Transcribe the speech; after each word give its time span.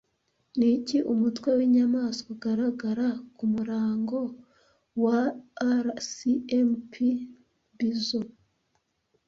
Niki 0.57 0.97
umutwe 1.13 1.49
winyamanswa 1.57 2.27
ugaragara 2.35 3.07
kumurango 3.37 4.19
wa 5.03 5.19
RCMP 5.89 6.93
Bison 7.77 8.27